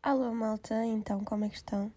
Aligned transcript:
Alô, 0.00 0.32
malta, 0.32 0.84
então 0.84 1.24
como 1.24 1.44
é 1.44 1.48
que 1.48 1.56
estão? 1.56 1.92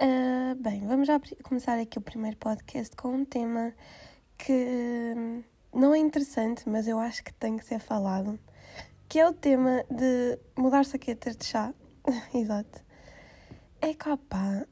Uh, 0.00 0.54
bem, 0.56 0.86
vamos 0.86 1.06
já 1.06 1.20
começar 1.42 1.78
aqui 1.78 1.98
o 1.98 2.00
primeiro 2.00 2.38
podcast 2.38 2.96
com 2.96 3.08
um 3.14 3.24
tema 3.26 3.74
que 4.38 5.14
hum, 5.14 5.44
não 5.72 5.94
é 5.94 5.98
interessante, 5.98 6.66
mas 6.66 6.88
eu 6.88 6.98
acho 6.98 7.22
que 7.22 7.32
tem 7.34 7.58
que 7.58 7.64
ser 7.64 7.78
falado, 7.78 8.40
que 9.06 9.18
é 9.18 9.28
o 9.28 9.34
tema 9.34 9.84
de 9.90 10.38
mudar 10.56 10.86
saquetas 10.86 11.36
de 11.36 11.44
chá. 11.44 11.74
Exato. 12.32 12.82
É 13.82 13.92
capaz. 13.92 14.64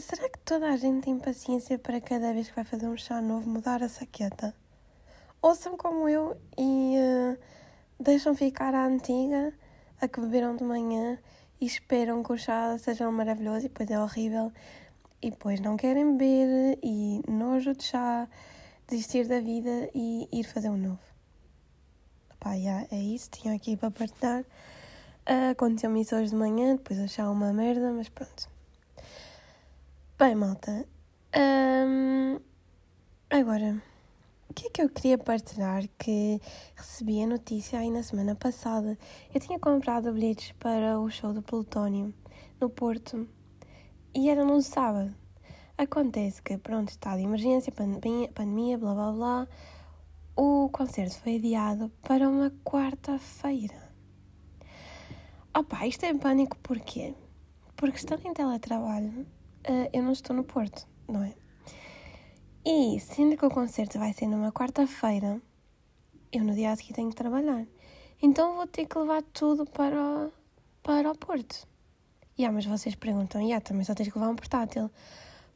Será 0.00 0.30
que 0.30 0.38
toda 0.38 0.70
a 0.70 0.76
gente 0.78 1.04
tem 1.04 1.18
paciência 1.18 1.78
para 1.78 2.00
cada 2.00 2.32
vez 2.32 2.48
que 2.48 2.56
vai 2.56 2.64
fazer 2.64 2.88
um 2.88 2.96
chá 2.96 3.20
novo 3.20 3.48
mudar 3.50 3.82
a 3.82 3.88
saqueta? 3.88 4.56
Ou 5.42 5.54
são 5.54 5.76
como 5.76 6.08
eu 6.08 6.40
e 6.56 6.96
uh, 6.96 7.38
deixam 8.00 8.34
ficar 8.34 8.74
a 8.74 8.86
antiga, 8.86 9.52
a 10.02 10.08
que 10.08 10.20
beberam 10.20 10.56
de 10.56 10.64
manhã 10.64 11.16
e 11.60 11.64
esperam 11.64 12.24
que 12.24 12.32
o 12.32 12.36
chá 12.36 12.76
seja 12.76 13.08
maravilhoso 13.08 13.66
e 13.66 13.68
depois 13.68 13.88
é 13.88 14.00
horrível 14.00 14.52
e 15.22 15.30
depois 15.30 15.60
não 15.60 15.76
querem 15.76 16.16
beber 16.16 16.76
e 16.82 17.22
nojo 17.30 17.72
de 17.72 17.84
chá, 17.84 18.28
desistir 18.88 19.28
da 19.28 19.38
vida 19.38 19.88
e 19.94 20.28
ir 20.32 20.42
fazer 20.42 20.70
um 20.70 20.76
novo. 20.76 20.98
Pá, 22.40 22.54
yeah, 22.54 22.84
é 22.90 22.98
isso, 23.00 23.30
tinha 23.30 23.54
aqui 23.54 23.76
para 23.76 23.92
partilhar. 23.92 24.42
Uh, 25.24 25.52
Aconteceu-me 25.52 26.00
isso 26.00 26.16
hoje 26.16 26.30
de 26.30 26.36
manhã, 26.36 26.74
depois 26.74 26.98
achar 26.98 27.30
uma 27.30 27.52
merda, 27.52 27.92
mas 27.92 28.08
pronto. 28.08 28.50
Bem, 30.18 30.34
malta. 30.34 30.84
Um, 31.36 32.40
agora, 33.30 33.80
o 34.52 34.54
que 34.54 34.66
é 34.66 34.70
que 34.70 34.82
eu 34.82 34.88
queria 34.90 35.16
partilhar 35.16 35.88
que 35.98 36.38
recebi 36.76 37.22
a 37.22 37.26
notícia 37.26 37.78
aí 37.78 37.90
na 37.90 38.02
semana 38.02 38.34
passada? 38.34 38.98
Eu 39.32 39.40
tinha 39.40 39.58
comprado 39.58 40.12
bilhetes 40.12 40.52
para 40.60 41.00
o 41.00 41.08
show 41.08 41.32
do 41.32 41.40
Plutónio 41.40 42.12
no 42.60 42.68
Porto 42.68 43.26
e 44.14 44.28
era 44.28 44.44
no 44.44 44.60
sábado. 44.60 45.14
Acontece 45.78 46.42
que, 46.42 46.58
pronto, 46.58 46.90
está 46.90 47.16
de 47.16 47.22
emergência, 47.22 47.72
pandemia, 47.72 48.28
pandemia, 48.28 48.76
blá 48.76 48.92
blá 48.92 49.12
blá. 49.12 49.48
O 50.36 50.68
concerto 50.68 51.18
foi 51.20 51.36
adiado 51.36 51.90
para 52.02 52.28
uma 52.28 52.50
quarta-feira. 52.62 53.90
Opa, 55.56 55.86
isto 55.86 56.04
é 56.04 56.12
pânico 56.12 56.58
porquê? 56.58 57.14
Porque 57.74 57.96
estando 57.96 58.26
em 58.26 58.34
teletrabalho, 58.34 59.26
eh, 59.64 59.88
eu 59.94 60.02
não 60.02 60.12
estou 60.12 60.36
no 60.36 60.44
Porto, 60.44 60.86
não 61.08 61.22
é? 61.22 61.41
E 62.64 63.00
sendo 63.00 63.36
que 63.36 63.44
o 63.44 63.50
concerto 63.50 63.98
vai 63.98 64.12
ser 64.12 64.28
numa 64.28 64.52
quarta-feira, 64.52 65.42
eu 66.32 66.44
no 66.44 66.54
dia 66.54 66.70
a 66.70 66.76
seguir 66.76 66.92
tenho 66.92 67.10
que 67.10 67.16
trabalhar. 67.16 67.66
Então 68.22 68.54
vou 68.54 68.68
ter 68.68 68.86
que 68.86 68.96
levar 68.96 69.20
tudo 69.32 69.66
para 69.66 70.00
o, 70.00 70.32
para 70.80 71.10
o 71.10 71.18
Porto. 71.18 71.66
E 72.38 72.44
ah, 72.44 72.52
mas 72.52 72.64
vocês 72.64 72.94
perguntam, 72.94 73.42
e 73.42 73.52
ah, 73.52 73.60
também 73.60 73.84
só 73.84 73.94
tens 73.94 74.08
que 74.08 74.16
levar 74.16 74.30
um 74.30 74.36
portátil. 74.36 74.88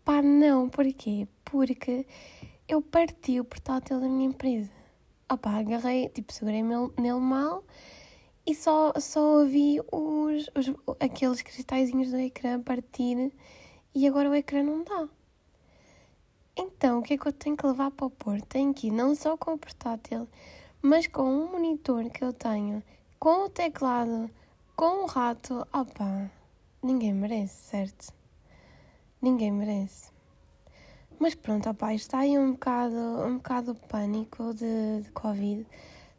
Pá, 0.04 0.20
não, 0.20 0.68
porquê? 0.68 1.28
Porque 1.44 2.04
eu 2.66 2.82
parti 2.82 3.38
o 3.38 3.44
portátil 3.44 4.00
da 4.00 4.08
minha 4.08 4.26
empresa. 4.26 4.70
Opá, 5.32 5.60
agarrei, 5.60 6.08
tipo, 6.08 6.32
segurei 6.32 6.62
nele 6.62 7.20
mal 7.20 7.62
e 8.44 8.52
só, 8.52 8.92
só 8.98 9.40
ouvi 9.40 9.80
os, 9.92 10.50
os, 10.56 10.74
aqueles 10.98 11.40
cristalzinhos 11.40 12.10
do 12.10 12.16
ecrã 12.16 12.60
partir 12.60 13.32
e 13.94 14.08
agora 14.08 14.28
o 14.28 14.34
ecrã 14.34 14.64
não 14.64 14.82
dá. 14.82 15.08
Então, 16.58 17.00
o 17.00 17.02
que 17.02 17.12
é 17.14 17.18
que 17.18 17.28
eu 17.28 17.32
tenho 17.32 17.54
que 17.54 17.66
levar 17.66 17.90
para 17.90 18.06
o 18.06 18.10
Porto? 18.10 18.46
Tenho 18.46 18.72
que 18.72 18.86
ir 18.86 18.90
não 18.90 19.14
só 19.14 19.36
com 19.36 19.52
o 19.52 19.58
portátil, 19.58 20.26
mas 20.80 21.06
com 21.06 21.22
um 21.22 21.52
monitor 21.52 22.08
que 22.08 22.24
eu 22.24 22.32
tenho, 22.32 22.82
com 23.18 23.44
o 23.44 23.50
teclado, 23.50 24.30
com 24.74 25.04
o 25.04 25.06
rato. 25.06 25.66
Opa, 25.70 26.30
ninguém 26.82 27.12
merece, 27.12 27.70
certo? 27.70 28.10
Ninguém 29.20 29.52
merece. 29.52 30.10
Mas 31.18 31.34
pronto, 31.34 31.68
opa, 31.68 31.92
está 31.92 32.20
aí 32.20 32.38
um 32.38 32.52
bocado, 32.52 32.96
um 32.96 33.36
bocado 33.36 33.74
pânico 33.74 34.54
de, 34.54 35.02
de 35.02 35.10
Covid, 35.12 35.66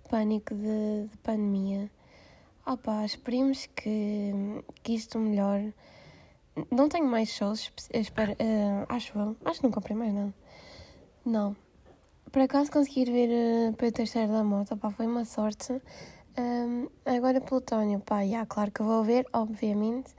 pânico 0.08 0.54
de, 0.54 1.08
de 1.10 1.18
pandemia. 1.24 1.90
Opa, 2.64 3.04
esperemos 3.04 3.66
que, 3.66 4.32
que 4.84 4.94
isto 4.94 5.18
melhore 5.18 5.74
não 6.72 6.90
tenho 6.90 7.06
mais 7.06 7.30
shows, 7.30 7.72
espero, 7.94 8.34
uh, 8.34 8.86
acho 8.90 9.18
eu. 9.18 9.36
Acho 9.46 9.60
que 9.60 9.66
não 9.66 9.72
comprei 9.72 9.96
mais 9.96 10.14
nada. 10.14 10.34
Não. 11.26 11.56
Por 12.32 12.42
acaso 12.42 12.72
consegui 12.72 13.06
ver 13.06 13.30
uh, 13.30 13.74
para 13.74 13.88
o 13.88 13.92
terceiro 13.92 14.32
da 14.32 14.44
moto, 14.44 14.76
pá, 14.78 14.90
foi 14.92 15.08
uma 15.08 15.26
sorte. 15.26 15.82
Um, 16.38 16.88
agora 17.06 17.42
Plutónio, 17.42 18.00
pá, 18.00 18.20
claro 18.48 18.72
que 18.72 18.84
vou 18.84 19.04
ver, 19.04 19.26
obviamente. 19.34 20.14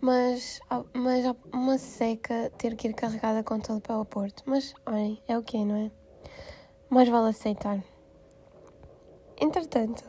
Mas, 0.00 0.60
mas 0.94 1.24
uma 1.52 1.76
seca 1.76 2.52
ter 2.56 2.76
que 2.76 2.88
ir 2.88 2.94
carregada 2.94 3.42
com 3.42 3.58
todo 3.58 3.80
para 3.80 3.98
o 3.98 4.04
Porto. 4.04 4.44
Mas, 4.46 4.74
olhem, 4.86 5.20
é 5.26 5.36
o 5.36 5.42
que 5.42 5.56
é, 5.56 5.64
não 5.64 5.76
é? 5.76 5.90
Mais 6.88 7.08
vale 7.08 7.30
aceitar. 7.30 7.82
Entretanto, 9.40 10.04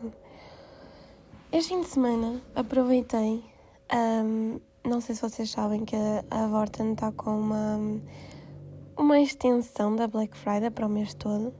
este 1.51 1.69
fim 1.69 1.81
de 1.81 1.87
semana 1.87 2.41
aproveitei 2.55 3.43
um, 3.91 4.59
não 4.83 5.01
sei 5.01 5.15
se 5.15 5.21
vocês 5.21 5.49
sabem 5.49 5.83
que 5.85 5.95
a, 6.29 6.47
Vorten 6.47 6.93
está 6.93 7.11
com 7.11 7.37
uma, 7.37 7.79
uma 8.97 9.19
extensão 9.19 9.95
da 9.95 10.07
Black 10.07 10.35
Friday 10.37 10.69
para 10.69 10.85
o 10.85 10.89
mês 10.89 11.13
todo. 11.13 11.53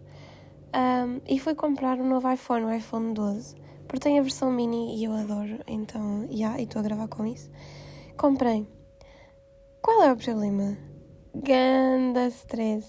Um, 0.74 1.20
e 1.28 1.40
fui 1.40 1.56
comprar 1.56 2.00
um 2.00 2.08
novo 2.08 2.32
iPhone, 2.32 2.66
o 2.66 2.72
iPhone 2.72 3.14
12, 3.14 3.56
porque 3.88 4.00
tem 4.00 4.20
a 4.20 4.22
versão 4.22 4.52
mini 4.52 4.98
e 4.98 5.06
eu 5.06 5.14
adoro, 5.14 5.60
então, 5.68 6.28
já, 6.30 6.32
yeah, 6.32 6.60
e 6.60 6.64
estou 6.64 6.80
a 6.80 6.84
gravar 6.84 7.08
com 7.08 7.26
isso. 7.26 7.50
Comprei. 8.18 8.68
Qual 9.82 10.04
é 10.04 10.14
o 10.14 10.18
problema? 10.18 10.78
Ganda 11.34 12.28
stress 12.28 12.88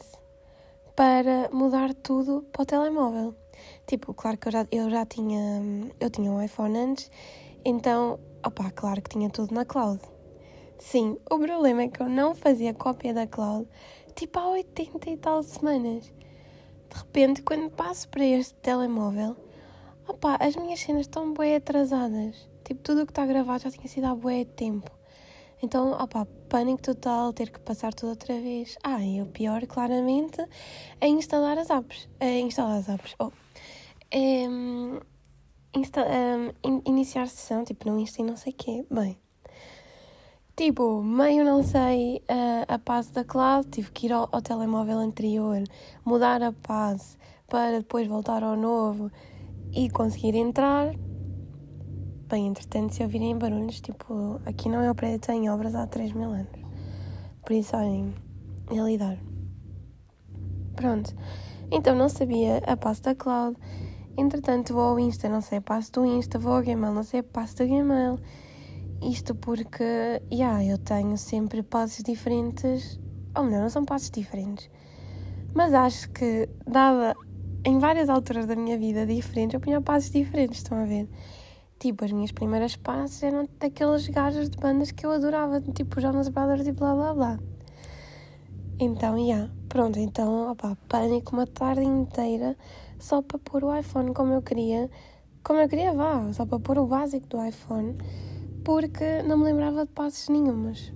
para 0.94 1.48
mudar 1.52 1.94
tudo 1.94 2.42
para 2.52 2.62
o 2.62 2.66
telemóvel. 2.66 3.34
Tipo, 3.86 4.12
claro 4.12 4.36
que 4.36 4.48
eu 4.48 4.52
já, 4.52 4.66
eu 4.70 4.90
já 4.90 5.06
tinha, 5.06 5.62
eu 5.98 6.10
tinha 6.10 6.30
um 6.30 6.42
iPhone 6.42 6.78
antes, 6.78 7.10
então, 7.64 8.18
opá, 8.44 8.70
claro 8.70 9.00
que 9.00 9.10
tinha 9.10 9.30
tudo 9.30 9.54
na 9.54 9.64
cloud. 9.64 10.00
Sim, 10.80 11.18
o 11.30 11.38
problema 11.38 11.82
é 11.82 11.88
que 11.88 12.02
eu 12.02 12.08
não 12.08 12.34
fazia 12.34 12.74
cópia 12.74 13.14
da 13.14 13.26
cloud 13.26 13.68
tipo 14.14 14.38
há 14.38 14.48
80 14.50 15.10
e 15.10 15.16
tal 15.16 15.42
semanas. 15.42 16.12
De 16.90 16.98
repente, 16.98 17.42
quando 17.42 17.70
passo 17.70 18.08
para 18.08 18.24
este 18.24 18.54
telemóvel, 18.54 19.36
opá, 20.06 20.36
as 20.40 20.56
minhas 20.56 20.80
cenas 20.80 21.02
estão 21.02 21.32
bem 21.32 21.56
atrasadas. 21.56 22.48
Tipo, 22.64 22.82
tudo 22.82 23.02
o 23.02 23.06
que 23.06 23.12
está 23.12 23.24
gravado 23.24 23.62
já 23.62 23.70
tinha 23.70 23.88
sido 23.88 24.06
há 24.06 24.14
bué 24.14 24.44
tempo. 24.44 24.90
Então, 25.62 25.92
opá, 25.92 26.26
pânico 26.48 26.82
total, 26.82 27.32
ter 27.32 27.50
que 27.50 27.60
passar 27.60 27.94
tudo 27.94 28.10
outra 28.10 28.38
vez. 28.40 28.76
Ah, 28.82 29.04
e 29.04 29.22
o 29.22 29.26
pior, 29.26 29.66
claramente, 29.66 30.44
é 31.00 31.06
instalar 31.08 31.58
as 31.58 31.70
apps. 31.70 32.08
É 32.18 32.40
instalar 32.40 32.78
as 32.78 32.88
apps. 32.88 33.14
Oh. 33.18 33.30
É, 34.10 34.48
um, 34.48 35.00
insta, 35.74 36.04
um, 36.04 36.68
in, 36.68 36.82
iniciar 36.86 37.28
sessão, 37.28 37.64
tipo, 37.64 37.88
não 37.88 37.98
insta 37.98 38.20
e 38.20 38.24
não 38.24 38.36
sei 38.36 38.52
o 38.52 38.56
quê. 38.56 38.84
Bem, 38.90 39.18
Tipo, 40.60 41.02
meio 41.02 41.42
não 41.42 41.62
sei 41.62 42.18
uh, 42.18 42.66
a 42.68 42.78
passe 42.78 43.10
da 43.14 43.24
cloud, 43.24 43.66
tive 43.70 43.90
que 43.92 44.04
ir 44.08 44.12
ao, 44.12 44.28
ao, 44.30 44.42
telemóvel 44.42 44.98
anterior, 44.98 45.64
mudar 46.04 46.42
a 46.42 46.52
passe 46.52 47.16
para 47.48 47.78
depois 47.78 48.06
voltar 48.06 48.44
ao 48.44 48.58
novo 48.58 49.10
e 49.72 49.88
conseguir 49.88 50.34
entrar. 50.34 50.94
Bem, 52.28 52.46
entretanto, 52.46 52.92
se 52.92 53.02
ouvirem 53.02 53.38
barulhos, 53.38 53.80
tipo, 53.80 54.38
aqui 54.44 54.68
não 54.68 54.82
é 54.82 54.90
o 54.90 54.94
prédio, 54.94 55.20
tem 55.20 55.48
obras 55.48 55.74
há 55.74 55.86
3 55.86 56.12
mil 56.12 56.30
anos. 56.30 56.60
Por 57.42 57.54
isso, 57.54 57.74
olhem, 57.74 58.14
é 58.70 58.74
lidar. 58.74 59.16
Pronto. 60.76 61.16
Então, 61.70 61.94
não 61.94 62.10
sabia 62.10 62.58
a 62.66 62.76
passe 62.76 63.00
da 63.00 63.14
cloud. 63.14 63.56
Entretanto, 64.14 64.74
vou 64.74 64.82
ao 64.82 65.00
Insta, 65.00 65.26
não 65.26 65.40
sei 65.40 65.56
a 65.56 65.62
passe 65.62 65.90
do 65.90 66.04
Insta, 66.04 66.38
vou 66.38 66.52
ao 66.52 66.62
Gmail, 66.62 66.92
não 66.92 67.02
sei 67.02 67.20
a 67.20 67.24
passe 67.24 67.56
do 67.56 67.66
Gmail 67.66 68.18
isto 69.02 69.34
porque, 69.34 69.84
yeah, 70.32 70.64
eu 70.64 70.76
tenho 70.78 71.16
sempre 71.16 71.62
passos 71.62 72.02
diferentes, 72.02 73.00
ou 73.34 73.44
melhor, 73.44 73.62
não 73.62 73.70
são 73.70 73.84
passos 73.84 74.10
diferentes, 74.10 74.70
mas 75.54 75.72
acho 75.72 76.10
que, 76.10 76.48
dada 76.66 77.14
em 77.64 77.78
várias 77.78 78.08
alturas 78.08 78.46
da 78.46 78.54
minha 78.54 78.78
vida 78.78 79.06
diferentes, 79.06 79.54
eu 79.54 79.60
punha 79.60 79.80
passos 79.80 80.10
diferentes, 80.10 80.58
estão 80.58 80.78
a 80.78 80.84
ver? 80.84 81.08
Tipo, 81.78 82.04
as 82.04 82.12
minhas 82.12 82.30
primeiras 82.30 82.76
passos 82.76 83.22
eram 83.22 83.48
daqueles 83.58 84.06
gajos 84.08 84.50
de 84.50 84.58
bandas 84.58 84.90
que 84.90 85.04
eu 85.04 85.10
adorava, 85.10 85.60
tipo 85.60 86.00
Jonas 86.00 86.28
Brothers 86.28 86.66
e 86.66 86.72
blá 86.72 86.94
blá 86.94 87.14
blá. 87.14 87.38
Então, 88.78 89.16
já, 89.16 89.22
yeah, 89.22 89.50
pronto, 89.68 89.98
então, 89.98 90.50
opá, 90.52 90.76
pânico 90.88 91.34
uma 91.34 91.46
tarde 91.46 91.84
inteira 91.84 92.56
só 92.98 93.22
para 93.22 93.38
pôr 93.38 93.64
o 93.64 93.74
iPhone 93.74 94.12
como 94.12 94.32
eu 94.34 94.42
queria, 94.42 94.90
como 95.42 95.58
eu 95.58 95.68
queria, 95.68 95.92
vá, 95.94 96.30
só 96.32 96.44
para 96.44 96.60
pôr 96.60 96.78
o 96.78 96.86
básico 96.86 97.26
do 97.28 97.42
iPhone 97.44 97.96
porque 98.64 99.22
não 99.22 99.38
me 99.38 99.44
lembrava 99.44 99.86
de 99.86 99.92
passos 99.92 100.28
nenhumas. 100.28 100.92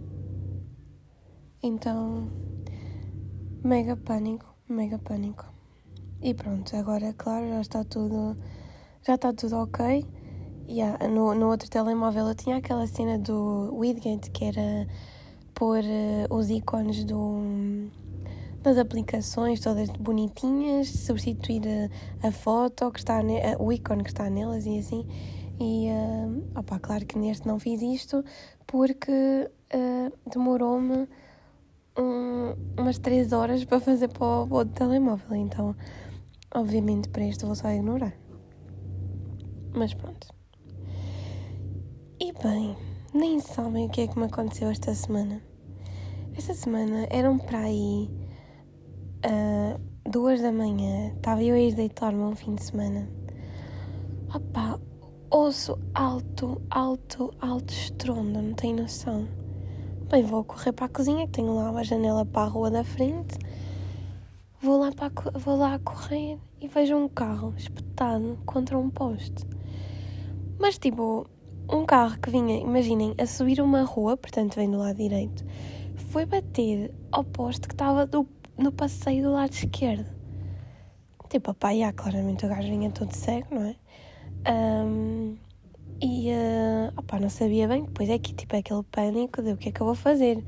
Então, 1.63 2.31
mega 3.63 3.97
pânico, 3.97 4.55
mega 4.69 4.99
pânico. 4.99 5.47
E 6.21 6.35
pronto, 6.35 6.75
agora, 6.77 7.13
claro, 7.13 7.49
já 7.49 7.61
está 7.61 7.85
tudo, 7.85 8.37
já 9.07 9.15
está 9.15 9.33
tudo 9.33 9.57
ok. 9.57 10.07
Yeah, 10.67 11.09
no, 11.09 11.35
no 11.35 11.49
outro 11.51 11.69
telemóvel 11.69 12.29
eu 12.29 12.35
tinha 12.35 12.57
aquela 12.57 12.87
cena 12.87 13.19
do 13.19 13.75
Widget 13.75 14.31
que 14.31 14.47
era 14.47 14.87
pôr 15.55 15.81
uh, 15.81 16.35
os 16.35 16.49
ícones 16.49 17.05
do, 17.05 17.91
das 18.63 18.79
aplicações 18.79 19.61
todas 19.61 19.91
bonitinhas, 19.91 20.89
substituir 20.89 21.63
a, 22.23 22.29
a 22.29 22.33
foto 22.33 22.91
que 22.91 22.99
está 22.99 23.23
ne, 23.23 23.43
a, 23.43 23.57
o 23.59 23.71
ícone 23.71 24.03
que 24.03 24.11
está 24.11 24.31
nelas 24.31 24.65
e 24.65 24.79
assim. 24.79 25.07
E 25.61 25.89
uh, 25.89 26.59
opa, 26.59 26.79
claro 26.79 27.07
que 27.07 27.19
neste 27.19 27.47
não 27.47 27.59
fiz 27.59 27.81
isto 27.81 28.25
porque 28.67 29.51
uh, 29.75 30.31
demorou-me 30.31 31.09
um, 31.99 32.55
umas 32.79 32.99
3 32.99 33.33
horas 33.33 33.65
para 33.65 33.81
fazer 33.81 34.09
para 34.09 34.25
o 34.25 34.53
outro 34.53 34.75
telemóvel. 34.75 35.37
Então, 35.37 35.77
obviamente, 36.55 37.09
para 37.09 37.25
este 37.25 37.45
vou 37.45 37.55
só 37.55 37.71
ignorar. 37.71 38.15
Mas 39.73 39.95
pronto. 39.95 40.29
E 42.21 42.33
bem, 42.33 42.77
nem 43.13 43.41
sabem 43.41 43.87
o 43.87 43.91
que 43.91 44.03
é 44.03 44.07
que 44.07 44.19
me 44.19 44.27
aconteceu 44.27 44.69
esta 44.69 44.95
semana. 44.95 45.43
Esta 46.37 46.55
semana 46.55 47.07
eram 47.11 47.39
para 47.39 47.59
aí 47.59 48.11
uh, 49.25 49.81
duas 50.09 50.41
da 50.41 50.51
manhã, 50.51 51.13
estava 51.15 51.43
eu 51.43 51.55
a 51.55 51.59
ir 51.59 51.75
deitar-me 51.75 52.23
um 52.23 52.35
fim 52.35 52.55
de 52.55 52.65
semana. 52.65 53.09
Opa, 54.35 54.74
ouço 55.35 55.77
alto, 55.93 56.63
alto, 56.71 57.35
alto 57.41 57.73
estrondo, 57.73 58.41
não 58.41 58.55
tenho 58.55 58.83
noção. 58.83 59.27
Bem, 60.09 60.23
vou 60.23 60.45
correr 60.45 60.71
para 60.71 60.87
a 60.87 60.89
cozinha, 60.89 61.27
que 61.27 61.33
tenho 61.33 61.57
lá 61.57 61.73
uma 61.73 61.83
janela 61.83 62.25
para 62.25 62.43
a 62.43 62.49
rua 62.49 62.71
da 62.71 62.85
frente. 62.85 63.37
Vou 64.63 64.79
lá, 64.79 64.93
para 64.93 65.09
a, 65.09 65.37
vou 65.37 65.57
lá 65.57 65.75
a 65.75 65.79
correr 65.81 66.39
e 66.61 66.69
vejo 66.69 66.95
um 66.95 67.09
carro 67.09 67.53
espetado 67.57 68.39
contra 68.47 68.79
um 68.79 68.89
poste. 68.89 69.45
Mas 70.57 70.79
tipo, 70.79 71.29
um 71.69 71.85
carro 71.85 72.17
que 72.21 72.31
vinha, 72.31 72.61
imaginem, 72.61 73.13
a 73.19 73.27
subir 73.27 73.61
uma 73.61 73.83
rua, 73.83 74.17
portanto 74.17 74.55
vem 74.55 74.71
do 74.71 74.79
lado 74.79 74.99
direito, 74.99 75.45
foi 76.13 76.27
bater 76.27 76.95
ao 77.11 77.25
poste 77.25 77.67
que 77.67 77.75
estava 77.75 78.07
do, 78.07 78.25
no 78.57 78.71
passeio 78.71 79.25
do 79.25 79.33
lado 79.33 79.53
esquerdo. 79.53 80.09
Tipo, 81.29 81.51
opá, 81.51 81.75
já, 81.75 81.93
claramente 81.93 82.47
o 82.47 82.49
gajo 82.49 82.69
vinha 82.69 82.93
todo 82.93 83.13
cego, 83.13 83.53
não 83.53 83.65
é? 83.65 83.75
Um, 84.47 85.37
e, 86.01 86.31
uh, 86.31 86.93
opá, 86.99 87.19
não 87.19 87.31
sabia 87.31 87.67
bem, 87.67 87.85
depois 87.85 88.09
é 88.11 88.19
que, 88.19 88.35
tipo, 88.35 88.55
é 88.57 88.59
aquele 88.59 88.83
pânico 88.85 89.43
de 89.43 89.53
o 89.53 89.57
que 89.57 89.69
é 89.69 89.73
que 89.73 89.81
eu 89.81 89.87
vou 89.87 89.95
fazer. 89.95 90.45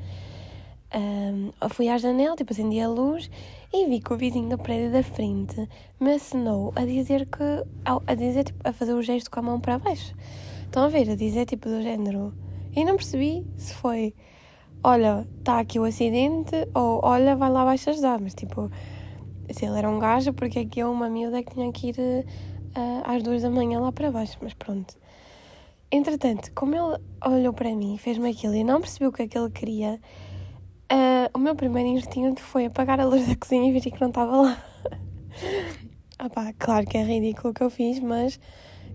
Um, 0.95 1.51
fui 1.71 1.89
à 1.89 1.99
janela, 1.99 2.37
tipo, 2.37 2.53
acendi 2.53 2.81
a 2.81 2.89
luz 2.89 3.31
e 3.73 3.87
vi 3.87 4.01
que 4.01 4.13
o 4.13 4.17
vizinho 4.17 4.49
do 4.49 4.59
prédio 4.59 4.93
da 4.93 5.03
frente 5.03 5.69
me 6.01 6.13
assinou 6.13 6.73
a 6.77 6.85
dizer 6.85 7.27
que, 7.27 7.65
a 7.85 8.15
dizer, 8.15 8.45
tipo, 8.45 8.61
a 8.69 8.73
fazer 8.73 8.95
o 8.95 9.03
gesto 9.03 9.31
com 9.31 9.41
a 9.41 9.43
mão 9.43 9.61
para 9.61 9.79
baixo. 9.79 10.15
Estão 10.65 10.85
a 10.85 10.89
ver? 10.89 11.11
A 11.11 11.17
dizer 11.17 11.47
tipo 11.47 11.69
do 11.69 11.83
género. 11.83 12.33
E 12.75 12.85
não 12.85 12.97
percebi 12.97 13.47
se 13.57 13.73
foi 13.75 14.15
olha, 14.87 15.27
está 15.39 15.59
aqui 15.59 15.81
o 15.81 15.85
acidente 15.85 16.55
ou 16.73 17.01
olha, 17.03 17.35
vai 17.35 17.51
lá 17.51 17.63
abaixo 17.63 17.91
ajudar. 17.91 18.21
Mas 18.21 18.35
tipo, 18.35 18.71
se 19.51 19.65
ele 19.65 19.79
era 19.79 19.91
um 19.91 19.99
gajo, 19.99 20.33
porque 20.33 20.61
é 20.61 20.65
que 20.65 20.81
eu, 20.81 20.93
uma 20.93 21.09
miúda, 21.09 21.43
que 21.43 21.53
tinha 21.55 21.73
que 21.73 21.89
ir 21.89 22.27
uh, 22.77 23.03
às 23.05 23.23
duas 23.23 23.43
da 23.43 23.51
manhã 23.51 23.81
lá 23.81 23.91
para 23.91 24.11
baixo. 24.11 24.37
Mas 24.41 24.55
pronto. 24.55 24.97
Entretanto, 25.91 26.51
como 26.55 26.75
ele 26.75 27.01
olhou 27.25 27.53
para 27.53 27.75
mim 27.75 27.97
fez-me 27.97 28.31
aquilo 28.31 28.55
e 28.55 28.65
não 28.65 28.81
percebeu 28.81 29.11
o 29.11 29.13
que 29.13 29.23
é 29.23 29.29
que 29.29 29.39
ele 29.39 29.51
queria, 29.51 30.01
uh, 30.93 31.31
o 31.33 31.39
meu 31.39 31.55
primeiro 31.55 31.89
instinto 31.91 32.43
foi 32.43 32.67
apagar 32.67 33.01
a 33.01 33.05
luz 33.05 33.27
da 33.27 33.37
cozinha 33.37 33.69
e 33.69 33.73
ver 33.73 33.81
que 33.81 34.01
não 34.01 34.09
estava 34.09 34.37
lá. 34.37 34.65
Opá, 36.25 36.53
claro 36.59 36.87
que 36.87 36.97
é 36.97 37.05
ridículo 37.05 37.51
o 37.51 37.55
que 37.55 37.63
eu 37.63 37.71
fiz, 37.71 38.01
mas 38.01 38.41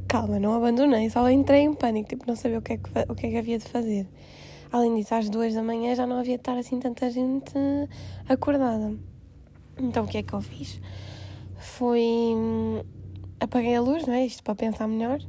calma, 0.07 0.39
não 0.39 0.54
abandonei, 0.54 1.10
só 1.10 1.30
entrei 1.30 1.62
em 1.62 1.74
pânico, 1.74 2.10
tipo, 2.10 2.25
não 2.28 2.36
sabia 2.36 2.60
o 2.60 2.62
que 2.62 2.74
é 2.74 2.78
que, 2.78 2.89
o 3.07 3.16
que, 3.16 3.28
é 3.28 3.30
que 3.30 3.38
havia 3.38 3.57
de 3.57 3.66
fazer. 3.66 4.07
Além 4.72 4.95
disso, 4.95 5.16
às 5.16 5.30
duas 5.30 5.54
da 5.54 5.62
manhã 5.62 5.95
já 5.95 6.06
não 6.06 6.18
havia 6.18 6.36
de 6.36 6.42
estar 6.42 6.57
assim 6.57 6.80
tanta 6.80 7.10
gente 7.10 7.54
acordada. 8.28 8.94
Então 9.78 10.04
o 10.04 10.07
que 10.07 10.18
é 10.18 10.24
que 10.24 10.33
eu 10.33 10.42
fiz? 10.42 10.81
Fui. 11.57 12.33
Apaguei 13.41 13.75
a 13.75 13.81
luz, 13.81 14.07
não 14.07 14.13
é? 14.13 14.25
Isto 14.25 14.41
para 14.43 14.55
pensar 14.55 14.88
melhor. 14.88 15.19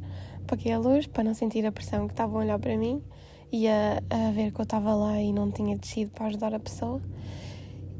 Apaguei 0.44 0.72
a 0.72 0.78
luz 0.78 1.08
para 1.08 1.24
não 1.24 1.34
sentir 1.34 1.66
a 1.66 1.72
pressão 1.72 2.06
que 2.06 2.12
estavam 2.12 2.36
a 2.36 2.44
olhar 2.44 2.58
para 2.60 2.76
mim 2.76 3.02
e 3.50 3.66
a, 3.66 4.00
a 4.08 4.30
ver 4.30 4.52
que 4.52 4.60
eu 4.60 4.64
estava 4.64 4.94
lá 4.94 5.20
e 5.20 5.32
não 5.32 5.50
tinha 5.50 5.76
descido 5.76 6.12
para 6.12 6.26
ajudar 6.26 6.54
a 6.54 6.60
pessoa. 6.60 7.02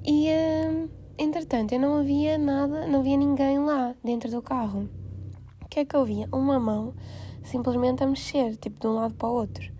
E 0.05 0.29
hum, 0.31 0.89
entretanto, 1.19 1.73
eu 1.73 1.81
não 1.81 1.97
havia 1.97 2.39
nada, 2.39 2.87
não 2.87 3.01
havia 3.01 3.17
ninguém 3.17 3.59
lá 3.59 3.95
dentro 4.05 4.31
do 4.31 4.41
carro 4.41 4.89
que 5.73 5.81
é 5.81 5.85
que 5.87 5.97
eu 5.97 6.05
via? 6.05 6.29
Uma 6.31 6.61
mão 6.61 6.95
simplesmente 7.43 8.05
a 8.05 8.07
mexer, 8.07 8.57
tipo, 8.59 8.79
de 8.79 8.87
um 8.87 8.93
lado 8.93 9.15
para 9.15 9.31
o 9.31 9.33
outro. 9.33 9.73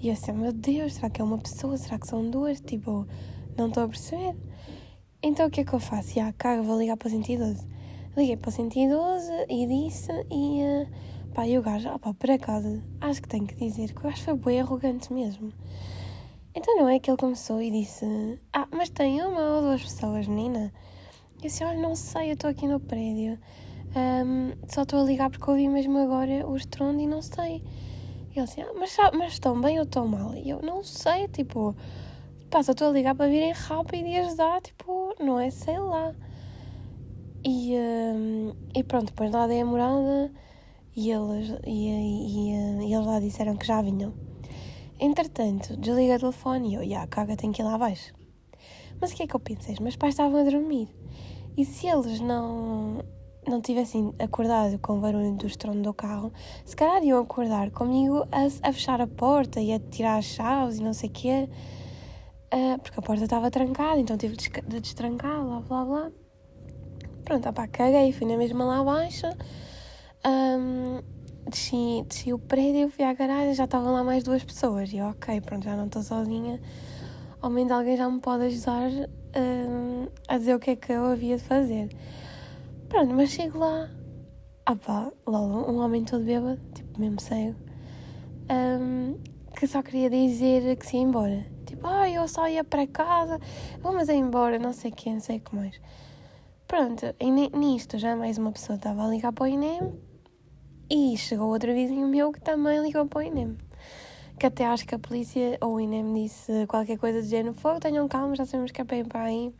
E 0.00 0.08
eu 0.08 0.14
assim, 0.14 0.32
meu 0.32 0.54
Deus, 0.54 0.94
será 0.94 1.10
que 1.10 1.20
é 1.20 1.24
uma 1.24 1.36
pessoa? 1.36 1.76
Será 1.76 1.98
que 1.98 2.06
são 2.06 2.30
duas? 2.30 2.62
Tipo, 2.62 3.06
não 3.54 3.68
estou 3.68 3.82
a 3.82 3.88
perceber. 3.88 4.34
Então 5.22 5.46
o 5.46 5.50
que 5.50 5.60
é 5.60 5.64
que 5.64 5.72
eu 5.74 5.80
faço? 5.80 6.14
Já, 6.14 6.32
caga, 6.32 6.62
vou 6.62 6.78
ligar 6.78 6.96
para 6.96 7.08
o 7.08 7.10
112. 7.10 7.66
Liguei 8.16 8.36
para 8.36 8.48
o 8.48 8.52
112 8.52 9.32
e 9.48 9.66
disse, 9.66 10.12
e 10.30 10.62
uh, 10.62 10.88
pá, 11.34 11.46
e 11.46 11.58
o 11.58 11.62
gajo, 11.62 11.88
opá, 11.90 12.12
por 12.12 12.30
acaso, 12.30 12.82
acho 13.00 13.22
que 13.22 13.28
tenho 13.28 13.46
que 13.46 13.54
dizer 13.54 13.92
que 13.92 14.00
o 14.00 14.02
gajo 14.02 14.22
foi 14.22 14.34
bem 14.34 14.60
arrogante 14.60 15.12
mesmo. 15.12 15.52
Então 16.54 16.76
não 16.76 16.88
é 16.88 16.98
que 16.98 17.08
ele 17.10 17.16
começou 17.16 17.62
e 17.62 17.70
disse, 17.70 18.04
ah, 18.52 18.66
mas 18.72 18.88
tem 18.88 19.22
uma 19.22 19.56
ou 19.56 19.62
duas 19.62 19.82
pessoas, 19.82 20.26
menina? 20.26 20.72
E 21.36 21.36
eu 21.36 21.42
disse, 21.42 21.62
olha, 21.62 21.80
não 21.80 21.94
sei, 21.94 22.30
eu 22.30 22.34
estou 22.34 22.50
aqui 22.50 22.66
no 22.66 22.80
prédio. 22.80 23.38
Um, 23.94 24.52
só 24.66 24.82
estou 24.82 25.00
a 25.00 25.04
ligar 25.04 25.30
porque 25.30 25.48
ouvi 25.48 25.68
mesmo 25.68 25.96
agora 25.98 26.46
o 26.46 26.56
estrondo 26.56 27.00
e 27.00 27.06
não 27.06 27.22
sei. 27.22 27.62
E 28.34 28.38
ele 28.38 28.40
assim, 28.40 28.62
ah, 28.62 28.72
mas, 28.76 28.96
mas 29.14 29.34
estão 29.34 29.60
bem 29.60 29.78
ou 29.78 29.84
estão 29.84 30.08
mal? 30.08 30.34
E 30.34 30.50
eu 30.50 30.60
não 30.60 30.82
sei, 30.82 31.28
tipo, 31.28 31.76
pá, 32.50 32.62
só 32.62 32.72
estou 32.72 32.88
a 32.88 32.92
ligar 32.92 33.14
para 33.14 33.30
virem 33.30 33.52
rápido 33.52 34.06
e 34.08 34.18
ajudar, 34.18 34.60
tipo, 34.60 35.14
não 35.20 35.38
é, 35.38 35.50
sei 35.50 35.78
lá. 35.78 36.12
E, 37.44 37.74
um, 37.76 38.52
e 38.74 38.82
pronto, 38.82 39.06
depois 39.06 39.30
lá 39.30 39.46
dei 39.46 39.60
a 39.60 39.64
morada 39.64 40.32
e 40.96 41.10
eles, 41.10 41.56
e, 41.64 41.88
e, 41.88 42.50
e, 42.50 42.92
eles 42.92 43.06
lá 43.06 43.20
disseram 43.20 43.56
que 43.56 43.66
já 43.66 43.80
vinham. 43.80 44.12
Entretanto, 44.98 45.76
desliguei 45.76 46.16
o 46.16 46.18
telefone 46.18 46.70
e 46.70 46.74
eu, 46.74 46.88
já, 46.88 47.06
caga, 47.06 47.36
tenho 47.36 47.52
que 47.52 47.62
ir 47.62 47.64
lá 47.64 47.74
abaixo. 47.74 48.12
Mas 49.00 49.12
o 49.12 49.14
que 49.14 49.22
é 49.22 49.26
que 49.28 49.36
eu 49.36 49.40
pensei? 49.40 49.74
Os 49.74 49.80
meus 49.80 49.94
pais 49.94 50.14
estavam 50.14 50.40
a 50.40 50.42
dormir. 50.42 50.88
E 51.56 51.64
se 51.64 51.86
eles 51.86 52.20
não, 52.20 53.04
não 53.46 53.60
tivessem 53.60 54.12
acordado 54.18 54.76
com 54.80 54.98
o 54.98 55.00
barulho 55.00 55.36
do 55.36 55.46
estrondo 55.46 55.82
do 55.82 55.94
carro, 55.94 56.32
se 56.64 56.74
calhar 56.74 57.02
iam 57.04 57.20
acordar 57.20 57.70
comigo 57.70 58.26
a, 58.32 58.68
a 58.68 58.72
fechar 58.72 59.00
a 59.00 59.06
porta 59.06 59.60
e 59.60 59.72
a 59.72 59.78
tirar 59.78 60.18
as 60.18 60.24
chaves 60.24 60.78
e 60.78 60.82
não 60.82 60.92
sei 60.92 61.08
o 61.08 61.12
quê, 61.12 61.48
uh, 62.52 62.78
porque 62.80 62.98
a 62.98 63.02
porta 63.02 63.22
estava 63.22 63.50
trancada, 63.52 64.00
então 64.00 64.16
tive 64.18 64.34
de 64.36 64.80
destrancar, 64.80 65.44
blá 65.44 65.60
blá 65.60 65.84
blá. 65.84 66.12
Pronto, 67.28 67.46
opá, 67.46 67.68
caguei, 67.68 68.10
fui 68.10 68.26
na 68.26 68.38
mesma 68.38 68.64
lá 68.64 68.78
abaixo, 68.78 69.26
um, 70.26 71.02
desci, 71.46 72.02
desci 72.08 72.32
o 72.32 72.38
prédio, 72.38 72.88
fui 72.88 73.04
à 73.04 73.12
garagem, 73.12 73.52
já 73.52 73.64
estavam 73.64 73.92
lá 73.92 74.02
mais 74.02 74.24
duas 74.24 74.42
pessoas, 74.42 74.90
e 74.94 74.96
eu, 74.96 75.08
ok, 75.08 75.38
pronto, 75.42 75.62
já 75.62 75.76
não 75.76 75.84
estou 75.84 76.00
sozinha, 76.02 76.58
ao 77.42 77.50
menos 77.50 77.70
alguém 77.70 77.98
já 77.98 78.08
me 78.08 78.18
pode 78.18 78.44
ajudar 78.44 78.90
um, 78.90 80.08
a 80.26 80.38
dizer 80.38 80.54
o 80.54 80.58
que 80.58 80.70
é 80.70 80.76
que 80.76 80.90
eu 80.90 81.04
havia 81.04 81.36
de 81.36 81.42
fazer. 81.42 81.94
Pronto, 82.88 83.12
mas 83.12 83.28
chego 83.28 83.58
lá. 83.58 83.90
Ah 84.64 84.74
pá, 84.74 85.12
logo 85.26 85.70
um 85.70 85.80
homem 85.80 86.06
todo 86.06 86.24
bêbado, 86.24 86.58
tipo 86.74 86.98
mesmo 86.98 87.20
cego, 87.20 87.58
um, 88.80 89.18
que 89.54 89.66
só 89.66 89.82
queria 89.82 90.08
dizer 90.08 90.74
que 90.76 90.86
se 90.86 90.96
ia 90.96 91.02
embora. 91.02 91.44
Tipo, 91.66 91.88
ah, 91.88 92.08
eu 92.08 92.26
só 92.26 92.48
ia 92.48 92.64
para 92.64 92.86
casa, 92.86 93.38
vamos 93.82 94.08
embora, 94.08 94.58
não 94.58 94.72
sei 94.72 94.90
quem, 94.90 95.12
não 95.12 95.20
sei 95.20 95.36
o 95.36 95.40
que 95.40 95.54
mais. 95.54 95.78
Pronto, 96.68 97.14
e 97.18 97.30
nisto 97.30 97.96
já 97.96 98.14
mais 98.14 98.36
uma 98.36 98.52
pessoa 98.52 98.76
estava 98.76 99.02
a 99.02 99.08
ligar 99.08 99.32
para 99.32 99.44
o 99.44 99.46
INEM 99.46 99.98
e 100.90 101.16
chegou 101.16 101.48
outro 101.48 101.72
vizinho 101.72 102.06
meu 102.06 102.30
que 102.30 102.42
também 102.42 102.82
ligou 102.82 103.06
para 103.06 103.20
o 103.20 103.22
INEM. 103.22 103.56
Que 104.38 104.44
até 104.44 104.66
acho 104.66 104.86
que 104.86 104.94
a 104.94 104.98
polícia 104.98 105.56
ou 105.62 105.76
o 105.76 105.80
INEM 105.80 106.12
disse 106.12 106.66
qualquer 106.66 106.98
coisa 106.98 107.22
do 107.22 107.26
género: 107.26 107.54
fogo, 107.54 107.80
tenham 107.80 108.06
calma, 108.06 108.36
já 108.36 108.44
sabemos 108.44 108.70
que 108.70 108.82
é 108.82 108.84
bem 108.84 109.02
para 109.02 109.22
aí. 109.22 109.50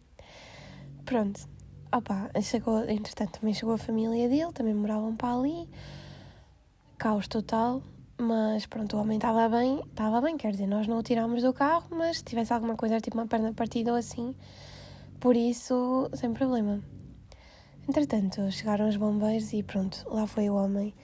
Pronto, 1.06 1.48
Opa, 1.90 2.30
chegou, 2.42 2.84
entretanto 2.84 3.40
também 3.40 3.54
chegou 3.54 3.74
a 3.74 3.78
família 3.78 4.28
dele, 4.28 4.52
também 4.52 4.74
moravam 4.74 5.16
para 5.16 5.34
ali. 5.34 5.66
Caos 6.98 7.26
total, 7.26 7.82
mas 8.18 8.66
pronto, 8.66 8.98
o 8.98 9.00
homem 9.00 9.16
estava 9.16 9.48
bem, 9.48 9.80
estava 9.80 10.20
bem, 10.20 10.36
quer 10.36 10.52
dizer, 10.52 10.66
nós 10.66 10.86
não 10.86 10.98
o 10.98 11.02
tirámos 11.02 11.42
do 11.42 11.54
carro, 11.54 11.88
mas 11.90 12.18
se 12.18 12.24
tivesse 12.24 12.52
alguma 12.52 12.76
coisa, 12.76 13.00
tipo 13.00 13.16
uma 13.16 13.26
perna 13.26 13.54
partida 13.54 13.92
ou 13.92 13.96
assim, 13.96 14.36
por 15.18 15.34
isso, 15.34 16.10
sem 16.12 16.34
problema. 16.34 16.82
Entretanto, 17.88 18.50
chegaram 18.50 18.86
os 18.86 18.96
bombeiros 18.96 19.50
e 19.54 19.62
pronto, 19.62 20.04
lá 20.10 20.26
foi 20.26 20.50
o 20.50 20.56
homem, 20.56 20.94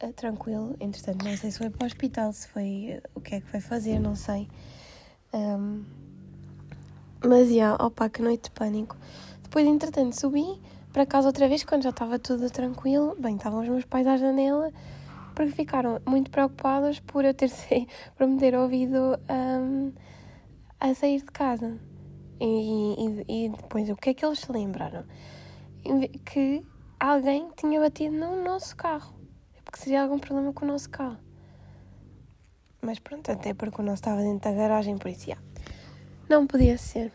uh, 0.00 0.12
tranquilo. 0.12 0.76
Entretanto, 0.78 1.24
não 1.24 1.36
sei 1.36 1.50
se 1.50 1.58
foi 1.58 1.70
para 1.70 1.82
o 1.82 1.86
hospital, 1.86 2.32
se 2.32 2.46
foi 2.46 3.00
uh, 3.04 3.08
o 3.16 3.20
que 3.20 3.34
é 3.34 3.40
que 3.40 3.46
foi 3.48 3.60
fazer, 3.60 3.98
não 3.98 4.14
sei. 4.14 4.48
Um, 5.34 5.84
mas, 7.24 7.48
já, 7.48 7.54
yeah, 7.54 7.84
opa, 7.84 8.08
que 8.08 8.22
noite 8.22 8.44
de 8.44 8.50
pânico. 8.52 8.96
Depois, 9.42 9.66
entretanto, 9.66 10.18
subi 10.18 10.60
para 10.92 11.04
casa 11.04 11.26
outra 11.26 11.48
vez 11.48 11.64
quando 11.64 11.82
já 11.82 11.90
estava 11.90 12.16
tudo 12.16 12.48
tranquilo. 12.48 13.16
Bem, 13.18 13.34
estavam 13.34 13.60
os 13.60 13.68
meus 13.68 13.84
pais 13.84 14.06
à 14.06 14.16
janela 14.16 14.72
porque 15.34 15.50
ficaram 15.52 16.00
muito 16.06 16.30
preocupadas 16.30 17.00
por 17.00 17.24
eu 17.24 17.34
ter, 17.34 17.50
por 18.16 18.26
me 18.26 18.38
ter 18.38 18.54
ouvido 18.54 19.18
um, 19.28 19.92
a 20.78 20.94
sair 20.94 21.18
de 21.18 21.32
casa. 21.32 21.76
E, 22.40 23.24
e, 23.26 23.46
e, 23.46 23.48
depois, 23.48 23.90
o 23.90 23.96
que 23.96 24.10
é 24.10 24.14
que 24.14 24.24
eles 24.24 24.38
se 24.38 24.52
lembraram? 24.52 25.04
Que 26.24 26.64
alguém 26.98 27.50
tinha 27.56 27.80
batido 27.80 28.16
no 28.16 28.42
nosso 28.42 28.76
carro. 28.76 29.14
Porque 29.64 29.78
seria 29.78 30.02
algum 30.02 30.18
problema 30.18 30.52
com 30.52 30.64
o 30.64 30.68
nosso 30.68 30.90
carro. 30.90 31.18
Mas 32.82 32.98
pronto, 32.98 33.30
até 33.30 33.52
porque 33.52 33.80
o 33.80 33.84
nosso 33.84 33.96
estava 33.96 34.22
dentro 34.22 34.50
da 34.50 34.56
garagem, 34.56 34.96
por 34.96 35.10
isso, 35.10 35.26
já. 35.26 35.38
Não 36.28 36.46
podia 36.46 36.78
ser. 36.78 37.12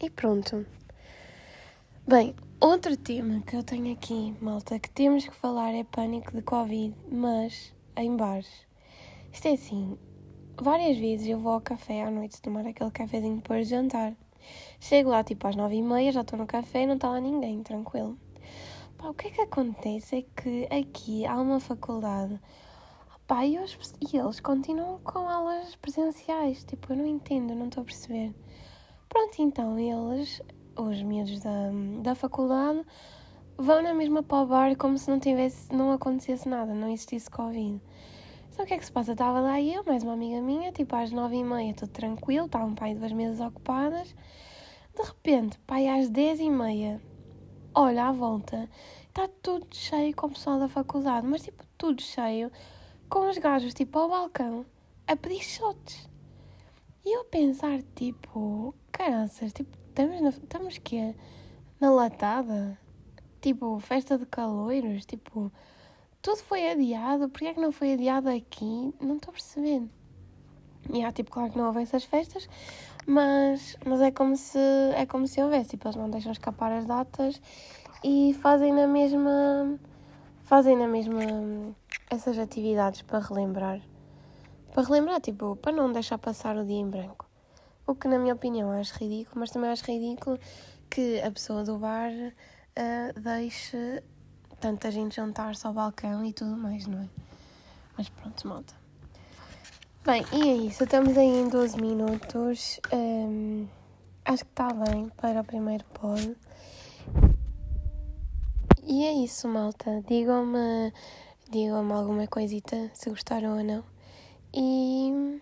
E 0.00 0.08
pronto. 0.08 0.64
Bem, 2.06 2.34
outro 2.60 2.96
tema 2.96 3.42
que 3.42 3.56
eu 3.56 3.62
tenho 3.62 3.92
aqui, 3.92 4.34
malta, 4.40 4.78
que 4.78 4.88
temos 4.90 5.26
que 5.26 5.34
falar 5.34 5.74
é 5.74 5.84
pânico 5.84 6.34
de 6.34 6.42
Covid, 6.42 6.94
mas 7.10 7.74
em 7.96 8.16
bares. 8.16 8.48
Isto 9.32 9.48
é 9.48 9.52
assim, 9.52 9.98
várias 10.56 10.96
vezes 10.96 11.28
eu 11.28 11.38
vou 11.38 11.52
ao 11.52 11.60
café 11.60 12.02
à 12.02 12.10
noite 12.10 12.40
tomar 12.40 12.66
aquele 12.66 12.90
cafezinho 12.90 13.36
depois 13.36 13.66
de 13.66 13.74
jantar. 13.74 14.14
Chego 14.80 15.10
lá 15.10 15.24
tipo 15.24 15.46
às 15.46 15.56
nove 15.56 15.76
e 15.76 15.82
meia, 15.82 16.12
já 16.12 16.20
estou 16.20 16.38
no 16.38 16.46
café 16.46 16.82
e 16.82 16.86
não 16.86 16.94
está 16.94 17.10
lá 17.10 17.20
ninguém, 17.20 17.62
tranquilo. 17.62 18.18
Pá, 18.96 19.08
o 19.08 19.14
que 19.14 19.28
é 19.28 19.30
que 19.30 19.40
acontece 19.40 20.16
é 20.16 20.22
que 20.22 20.68
aqui 20.70 21.26
há 21.26 21.40
uma 21.40 21.60
faculdade 21.60 22.40
pá, 23.28 23.44
e, 23.44 23.58
os, 23.58 23.78
e 24.00 24.16
eles 24.16 24.40
continuam 24.40 24.98
com 25.04 25.28
aulas 25.28 25.76
presenciais. 25.76 26.64
Tipo, 26.64 26.92
eu 26.92 26.96
não 26.96 27.06
entendo, 27.06 27.54
não 27.54 27.66
estou 27.66 27.82
a 27.82 27.84
perceber. 27.84 28.34
Pronto, 29.08 29.36
então 29.38 29.78
eles, 29.78 30.42
os 30.76 31.02
miúdos 31.02 31.40
da, 31.40 31.70
da 32.02 32.14
faculdade, 32.14 32.82
vão 33.56 33.82
na 33.82 33.92
mesma 33.94 34.22
para 34.22 34.42
o 34.42 34.46
bar 34.46 34.76
como 34.76 34.96
se 34.96 35.10
não 35.10 35.20
tivesse, 35.20 35.72
não 35.72 35.92
acontecesse 35.92 36.48
nada, 36.48 36.74
não 36.74 36.88
existisse 36.88 37.30
Covid. 37.30 37.80
Então 38.58 38.64
o 38.64 38.68
que 38.68 38.74
é 38.74 38.78
que 38.78 38.84
se 38.84 38.90
passa? 38.90 39.12
Estava 39.12 39.38
lá 39.38 39.62
eu, 39.62 39.84
mais 39.84 40.02
uma 40.02 40.14
amiga 40.14 40.40
minha, 40.40 40.72
tipo 40.72 40.96
às 40.96 41.12
nove 41.12 41.36
e 41.36 41.44
meia, 41.44 41.72
tudo 41.74 41.90
tranquilo, 41.90 42.46
estavam 42.46 42.74
pai 42.74 42.92
duas 42.92 43.12
mesas 43.12 43.38
ocupadas. 43.38 44.12
De 44.96 45.00
repente, 45.00 45.56
pai 45.60 45.86
às 45.86 46.10
dez 46.10 46.40
e 46.40 46.50
meia, 46.50 47.00
olha 47.72 48.06
à 48.06 48.10
volta, 48.10 48.68
está 49.06 49.28
tudo 49.28 49.68
cheio 49.70 50.12
com 50.16 50.26
o 50.26 50.30
pessoal 50.30 50.58
da 50.58 50.68
faculdade, 50.68 51.24
mas 51.24 51.42
tipo, 51.42 51.62
tudo 51.78 52.02
cheio, 52.02 52.50
com 53.08 53.30
os 53.30 53.38
gajos 53.38 53.74
tipo 53.74 53.96
ao 53.96 54.08
balcão, 54.08 54.66
a 55.06 55.14
pedir 55.14 55.44
shots. 55.44 56.10
E 57.04 57.16
eu 57.16 57.26
pensar, 57.26 57.80
tipo, 57.94 58.74
caraças, 58.90 59.52
tipo, 59.52 59.70
estamos, 59.88 60.20
na, 60.20 60.30
estamos 60.30 60.78
que 60.78 61.14
Na 61.80 61.92
latada? 61.92 62.76
Tipo, 63.40 63.78
festa 63.78 64.18
de 64.18 64.26
caloiros? 64.26 65.06
Tipo, 65.06 65.52
tudo 66.22 66.38
foi 66.38 66.70
adiado, 66.70 67.28
porquê 67.28 67.46
é 67.46 67.54
que 67.54 67.60
não 67.60 67.72
foi 67.72 67.94
adiado 67.94 68.28
aqui? 68.28 68.94
Não 69.00 69.16
estou 69.16 69.30
a 69.30 69.32
perceber. 69.32 69.82
E 70.92 71.04
há, 71.04 71.12
tipo, 71.12 71.30
claro 71.30 71.50
que 71.50 71.58
não 71.58 71.66
houve 71.66 71.82
essas 71.82 72.04
festas, 72.04 72.48
mas, 73.06 73.76
mas 73.84 74.00
é 74.00 74.10
como 74.10 74.36
se 74.36 74.58
é 74.94 75.04
como 75.06 75.26
se 75.26 75.42
houvesse, 75.42 75.70
tipo, 75.70 75.86
eles 75.86 75.96
não 75.96 76.10
deixam 76.10 76.32
escapar 76.32 76.72
as 76.72 76.86
datas 76.86 77.40
e 78.02 78.34
fazem 78.40 78.72
na 78.72 78.86
mesma 78.86 79.78
fazem 80.42 80.76
na 80.76 80.88
mesma 80.88 81.20
essas 82.10 82.38
atividades 82.38 83.02
para 83.02 83.18
relembrar. 83.18 83.80
Para 84.72 84.82
relembrar, 84.82 85.20
tipo, 85.20 85.56
para 85.56 85.72
não 85.72 85.92
deixar 85.92 86.18
passar 86.18 86.56
o 86.56 86.64
dia 86.64 86.78
em 86.78 86.88
branco. 86.88 87.28
O 87.86 87.94
que 87.94 88.08
na 88.08 88.18
minha 88.18 88.34
opinião 88.34 88.70
acho 88.70 88.94
ridículo, 88.98 89.40
mas 89.40 89.50
também 89.50 89.70
acho 89.70 89.84
ridículo 89.84 90.38
que 90.90 91.20
a 91.20 91.30
pessoa 91.30 91.64
do 91.64 91.78
bar 91.78 92.10
uh, 92.12 93.20
deixe 93.20 94.02
tanta 94.60 94.90
gente 94.90 95.16
jantar-se 95.16 95.66
ao 95.66 95.72
balcão 95.72 96.24
e 96.24 96.32
tudo 96.32 96.56
mais, 96.56 96.86
não 96.86 97.02
é? 97.02 97.08
Mas 97.96 98.08
pronto, 98.08 98.46
malta. 98.46 98.74
Bem, 100.04 100.24
e 100.32 100.48
é 100.48 100.56
isso. 100.56 100.84
Estamos 100.84 101.16
aí 101.16 101.26
em 101.26 101.48
12 101.48 101.80
minutos. 101.80 102.80
Um, 102.92 103.66
acho 104.24 104.44
que 104.44 104.50
está 104.50 104.72
bem 104.72 105.08
para 105.16 105.40
o 105.40 105.44
primeiro 105.44 105.84
pod. 105.94 106.36
E 108.84 109.04
é 109.04 109.12
isso, 109.12 109.48
malta. 109.48 110.02
Digam-me 110.08 110.92
digam 111.50 111.90
alguma 111.92 112.26
coisita, 112.26 112.90
se 112.94 113.08
gostaram 113.10 113.56
ou 113.56 113.64
não. 113.64 113.82
E, 114.52 115.40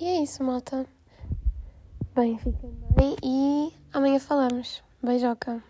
e 0.00 0.04
é 0.04 0.22
isso, 0.22 0.42
malta. 0.42 0.86
Bem, 2.14 2.38
fiquem 2.38 2.70
bem 2.96 3.16
e 3.22 3.72
amanhã 3.92 4.18
falamos. 4.18 4.82
Beijoca. 5.02 5.62